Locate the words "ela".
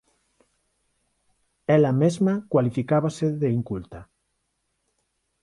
1.75-1.91